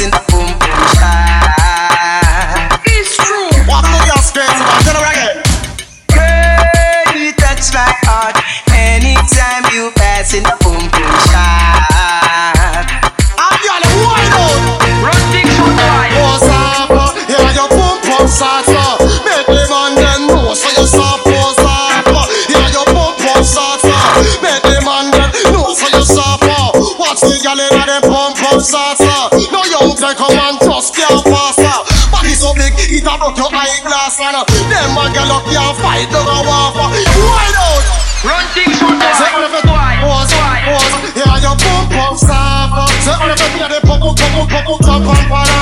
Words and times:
in 0.00 0.08
boom 0.08 0.16
boom. 0.32 0.48
It's 2.88 3.20
true. 3.20 3.52
Walk 3.68 3.84
on 3.84 4.00
your 4.08 4.16
skin, 4.24 4.48
walk 4.48 4.88
the. 4.96 5.44
Girl, 6.08 7.20
you 7.20 7.36
touch 7.36 7.68
my 7.76 7.84
heart 8.08 8.32
anytime 8.72 9.68
you 9.68 9.92
pass 10.00 10.32
in 10.32 10.40
the 10.42 10.56
boom 10.64 10.80
boom 10.88 11.12
sound. 11.28 12.88
I'm 13.36 13.60
your 13.60 13.76
wild 14.00 14.40
out. 14.40 14.80
Run 15.04 15.20
things 15.36 15.52
on 15.60 15.76
fire. 15.76 16.16
What's 16.16 16.48
up? 16.48 16.88
Yeah, 17.28 17.52
your 17.52 17.68
boom 17.68 18.00
boom 18.00 18.24
sound. 18.24 19.04
Make 19.28 19.52
the 19.52 19.68
man 19.68 20.00
then 20.00 20.32
know 20.32 20.56
so 20.56 20.72
you 20.80 20.88
stop. 20.88 21.20
Your. 21.28 21.52
Make 24.40 24.64
them 24.64 24.80
man 24.80 25.12
then 25.12 25.28
know 25.52 25.76
so 25.76 25.92
you 25.92 26.08
stop. 26.08 26.40
Watch 26.96 27.20
the 27.20 27.36
gyal 27.44 27.60
inna 27.60 27.84
the 27.84 28.00
boom 28.08 28.32
boom. 28.40 28.64
Eyeglass 33.60 34.16
and 34.20 34.36
uh, 34.36 34.44
them 34.48 34.88
man 34.96 35.12
girl 35.12 35.32
up 35.36 35.44
can't 35.44 35.76
fight 35.84 36.08
no 36.08 36.24
go 36.24 36.36
waffle. 36.48 36.88
Wide 36.88 37.56
out. 37.60 37.84
Run 38.24 38.44
things 38.52 38.76
from 38.80 38.96
the 39.00 39.08
Say 39.16 39.28
on 39.32 39.40
the 39.44 39.48
fit, 39.48 39.64
pause, 39.64 40.32
pause. 40.32 40.92
Yeah, 41.16 41.40
your 41.44 41.56
pump 41.56 41.92
pump 41.92 42.16
stop. 42.16 42.88
Say 43.04 43.16
on 43.16 43.28
the 43.28 43.36
fit, 43.36 43.52
yeah, 43.56 43.68
the 43.68 43.80
pump 43.84 44.00
pump 44.00 44.16
pump 44.16 44.48
pump 44.48 44.80
pump 44.80 45.04
pump 45.04 45.28
pump 45.28 45.59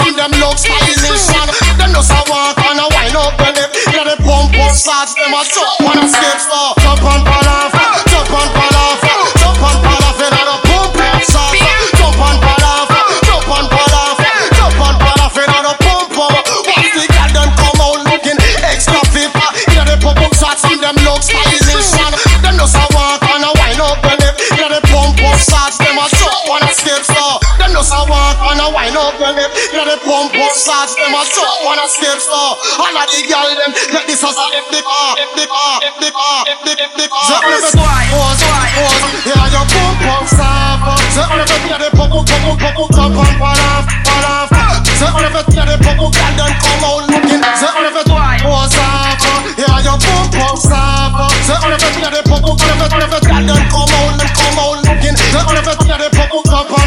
and 0.00 0.16
them 0.16 0.32
look 0.40 0.56
stylish 0.58 1.28
and 1.34 1.50
them 1.76 1.90
just 1.92 2.10
a 2.10 2.20
walk 2.30 2.58
and 2.58 2.80
a 2.80 2.86
wind 2.94 3.16
up 3.18 3.34
the 3.36 3.50
lip. 3.58 3.70
Yeah, 3.92 4.04
the 4.08 4.16
pump 4.22 4.54
pump 4.54 4.74
shots 4.74 5.14
them 5.18 5.34
a 5.34 5.42
jump 5.44 5.84
and 5.84 6.00
a 6.00 6.08
skip. 6.08 6.38
So 6.40 6.60
jump 6.80 7.02
and 7.04 7.22
fall 7.26 7.48
off, 7.50 7.73
Pump 30.24 30.40
pump 30.40 30.56
shots 30.56 30.96
them 30.96 31.12
a 31.12 31.20
jump 31.20 31.68
and 31.68 31.84
a 31.84 31.86
skip 31.92 32.16
so 32.16 32.56
all 32.80 32.96
of 32.96 33.04
the 33.12 33.20
girl 33.28 33.44
them 33.44 33.76
let 33.92 34.08
this 34.08 34.24
as 34.24 34.32
a 34.32 34.46
if 34.56 34.64
the 34.72 34.80
car, 34.80 35.20
if 35.20 35.28
the 35.36 35.44
car, 35.44 35.76
if 35.84 35.94
the 36.00 36.08
car, 36.16 36.40
if 36.48 36.58
the 36.64 36.72
if 36.80 36.92
the 36.96 37.06
car. 37.12 37.28
So 37.28 37.36
all 37.44 37.52
of 37.52 37.60
the 37.60 37.76
pause, 37.76 38.40
pause. 38.40 39.04
Yeah, 39.28 39.52
your 39.52 39.68
pump 39.68 40.00
pump. 40.00 40.24
So 41.12 41.28
all 41.28 41.36
of 41.36 41.44
the 41.44 41.56
yeah, 41.68 41.76
the 41.76 41.92
pump 41.92 42.08
pump 42.08 42.24
pump 42.24 42.56
pump 42.56 42.72
pump 42.72 42.90
jump 42.96 43.20
and 43.20 43.36
fall 43.36 43.52
off, 43.68 43.84
fall 43.84 44.24
off. 44.24 44.48
So 44.96 45.12
all 45.12 45.28
of 45.28 45.32
the 45.36 45.44
yeah, 45.52 45.68
the 45.68 45.76
pump 45.84 46.00
pump 46.00 46.16
girl 46.16 46.32
done 46.40 46.56
come 46.56 46.84
out 46.88 47.04
looking. 47.04 47.44
So 47.60 47.68
all 47.68 47.84
of 47.84 47.92
the 47.92 48.04
pose 48.08 48.80
off. 48.80 49.20
Yeah, 49.60 49.76
your 49.84 50.00
pump 50.00 50.32
pump 50.32 50.56
stop. 50.56 51.20
So 51.44 51.52
all 51.52 51.68
of 51.68 51.84
the 51.84 51.88
yeah, 52.00 52.16
the 52.16 52.20
pump 52.24 52.48
pump 52.48 52.64
all 52.64 52.72
of 52.72 52.80
the 52.80 52.86
all 52.96 53.04
of 53.04 53.10
the 53.12 53.20
girl 53.28 53.44
done 53.44 53.64
come 53.68 53.92
out 53.92 54.24
and 54.24 54.32
come 54.32 54.56
out 54.56 54.80
looking. 54.88 55.16
So 55.20 55.44
all 55.44 55.52
of 55.52 55.64
the 55.68 55.74
yeah, 55.84 56.00
the 56.00 56.08
pump 56.16 56.32
pump 56.32 56.48
jump 56.48 56.72
and 56.72 56.72
fall 56.72 56.83